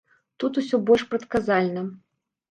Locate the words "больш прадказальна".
0.87-1.83